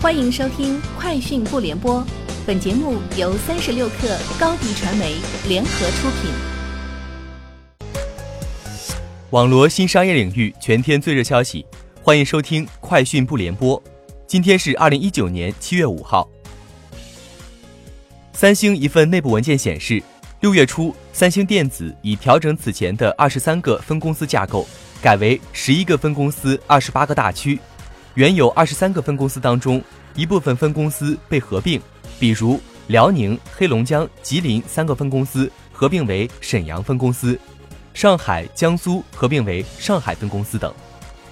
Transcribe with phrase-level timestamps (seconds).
[0.00, 2.00] 欢迎收听《快讯不联播》，
[2.46, 5.16] 本节目由三十六克高低传媒
[5.48, 6.30] 联合出品。
[9.30, 11.66] 网罗新商业领域全天最热消息，
[12.00, 13.76] 欢迎收听《快讯不联播》。
[14.24, 16.28] 今天是二零一九年七月五号。
[18.32, 20.00] 三星一份内部文件显示，
[20.42, 24.64] 六月初，三星电子已调整此前的二十三个分公司架构，
[25.02, 27.58] 改为十一个分公司、二十八个大区。
[28.18, 29.80] 原有二十三个分公司当中，
[30.16, 31.80] 一部分分公司被合并，
[32.18, 37.38] 比如辽宁、黑龙江、吉林三个分公司合并为沈阳分公司，
[37.94, 40.68] 上海、江苏合并为上海分公司等；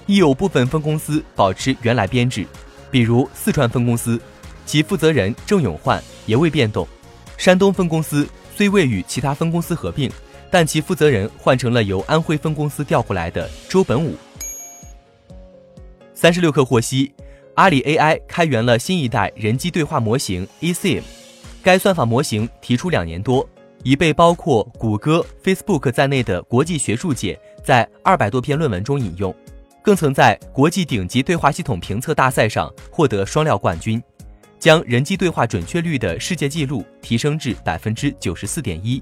[0.05, 2.47] 亦有部分分公司保持原来编制，
[2.89, 4.17] 比如四川分公司，
[4.65, 6.85] 其负责人郑永焕也未变动；
[7.35, 8.25] 山东分公司
[8.55, 10.09] 虽未与其他分公司合并，
[10.49, 14.15] 但其负责人换成了由安徽分公司调过来的周本武。
[16.19, 17.13] 三十六氪获悉，
[17.53, 21.03] 阿里 AI 开源了新一代人机对话模型 eSIM，
[21.61, 23.47] 该算法模型提出两年多，
[23.83, 29.31] 已被包括谷歌、Facebook 在内的国际学术界在二百多篇论文中引用，
[29.83, 34.01] 更曾在国际顶级对话系统评测大赛上获得双料冠军，
[34.57, 38.99] 将人机对话准确率的世界纪录提升至百分之九十四点一。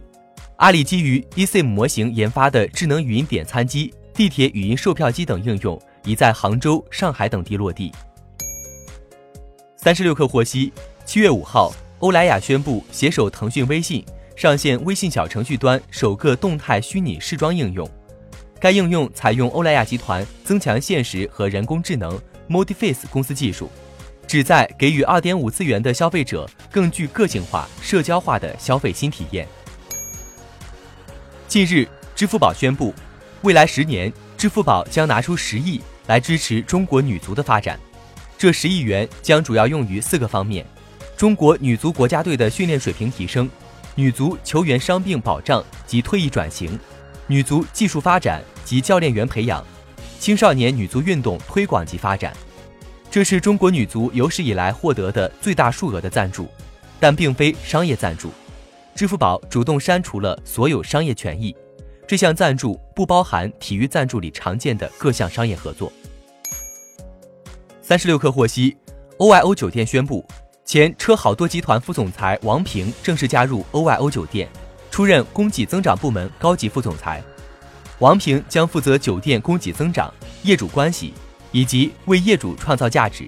[0.57, 5.81] 阿里基于 eSIM 模型研发的智能语音点餐机、地铁语音售票机等应用。
[6.05, 7.91] 已在杭州、上海等地落地。
[9.75, 10.71] 三十六氪获悉，
[11.05, 17.89] 七月五号，欧莱雅宣布携手腾讯微信上线微信小程序端首个动态虚拟试装应用。
[18.59, 23.69] 该应用采用欧莱雅集团增强现实和人工智能 Multiface 公司技术，
[24.25, 29.47] 旨在给予二点五次元的消费者更具个性化、社交化的消费新体验。
[31.47, 32.93] 近日，支付宝宣布，
[33.43, 34.11] 未来十年，
[34.45, 35.81] 支付宝将拿出十亿。
[36.05, 37.79] 来支持中国女足的发展，
[38.37, 40.63] 这十亿元将主要用于四个方面：
[41.17, 43.49] 中国女足国家队的训练水平提升，
[43.95, 46.79] 女足球员伤病保障及退役转型，
[47.25, 49.65] 女足技术发展及教练员培养，
[50.19, 52.31] 青少年女足运动推广及发展。
[53.09, 56.47] 这是中国女足有史以来获得的最大数额的赞助，
[56.99, 58.31] 但并非商业赞助。
[58.93, 61.55] 支付宝主动删除了所有商业权益。
[62.07, 65.91] 这项赞助不包含体育赞助里常见的各项商业合作。
[67.81, 68.75] 三十六氪获悉
[69.17, 70.23] ，OYO 酒店宣布，
[70.63, 74.47] 前车好多集团副总裁王平正式加入 OYO 酒店，
[74.91, 77.23] 出任供给增长部门高级副总裁。
[77.99, 81.13] 王平将负责酒店供给增长、业主关系
[81.51, 83.27] 以及为业主创造价值。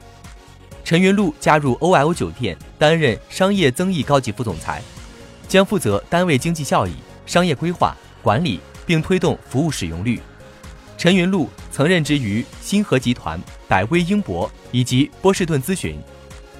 [0.84, 4.84] 陈云露加入 OYO 酒店，担任商业增益高级副总裁，
[5.48, 6.94] 将负责单位经济效益、
[7.26, 7.96] 商业规划。
[8.22, 10.22] 管理并推动服务使用率。
[10.98, 16.02] 陈云露曾任职于星河集团、百威英博以及波士顿咨询。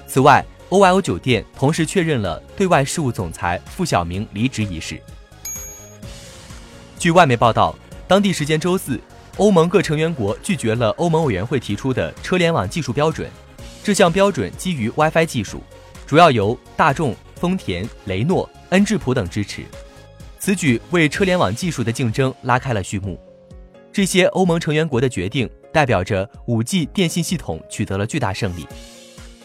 [0.06, 5.00] 此外，OYO 酒店同时确认了对外事务总裁付晓明离职一事。
[6.98, 7.76] 据外媒报道，
[8.06, 9.00] 当地时间周四，
[9.38, 13.28] 欧盟各成员国拒绝了欧盟委员会提出的车联网技术标准。
[13.82, 15.62] 这项标准基于 WiFi 技术，
[16.06, 19.64] 主要由大众、丰田、雷诺、恩智浦等支持。
[20.38, 23.20] 此举为车联网技术的竞争拉开了序幕。
[23.92, 28.66] 这些欧盟成员国的决定代表着 5G 电信系统取得了巨大胜利。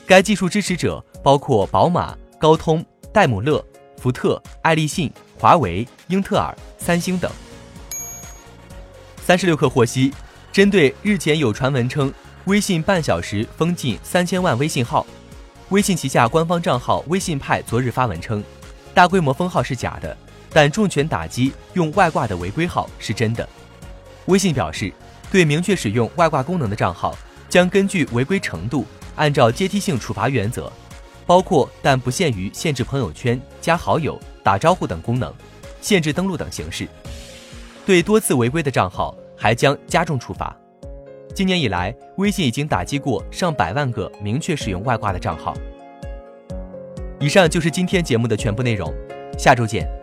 [0.05, 3.63] 该技术支持者包括宝马、高通、戴姆勒、
[3.97, 7.31] 福特、爱立信、华为、英特尔、三星等。
[9.25, 10.13] 三十六氪获悉，
[10.51, 12.13] 针对日前有传闻称
[12.45, 15.07] 微信半小时封禁三千万微信号，
[15.69, 18.43] 微信旗下官方账号微信派昨日发文称，
[18.93, 20.15] 大规模封号是假的。
[20.53, 23.47] 但重拳打击用外挂的违规号是真的。
[24.27, 24.93] 微信表示，
[25.31, 27.17] 对明确使用外挂功能的账号，
[27.49, 30.71] 将根据违规程度，按照阶梯性处罚原则，
[31.25, 35.33] 包括但不限于限制朋友圈、加好友、打招呼等功能，
[35.81, 36.87] 限制登录等形式。
[37.85, 40.55] 对多次违规的账号，还将加重处罚。
[41.35, 45.53] 今年以来，微信已经打击过上百万个明确使用外挂的账号。
[47.19, 48.93] 以上就是今天节目的全部内容，
[49.37, 50.02] 下周见。